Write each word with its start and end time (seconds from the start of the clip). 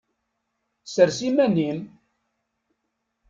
Sers 0.93 1.17
iman-im! 1.29 1.79